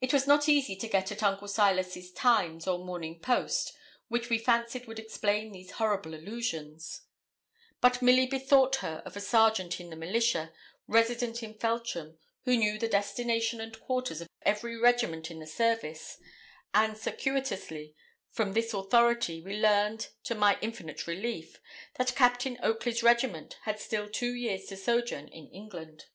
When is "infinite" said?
20.60-21.06